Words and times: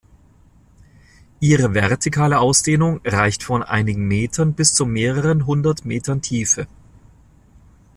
Ihre 1.41 1.75
vertikale 1.75 2.39
Ausdehnung 2.39 3.01
reicht 3.05 3.43
von 3.43 3.61
einigen 3.61 4.07
Metern 4.07 4.55
bis 4.55 4.73
zu 4.73 4.87
mehreren 4.87 5.45
hundert 5.45 5.85
Metern 5.85 6.23
Tiefe. 6.23 6.65